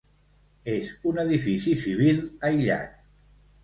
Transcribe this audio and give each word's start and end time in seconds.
És 0.77 0.89
un 1.11 1.23
edifici 1.25 1.77
civil, 1.85 2.27
aïllat. 2.53 3.01